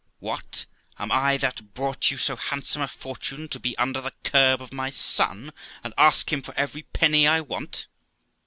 [0.17, 0.65] What!
[0.97, 4.73] Am I, that brought you so handsom* a fortune, to be under the curb of
[4.73, 7.85] my son, and ask him for every penny I want?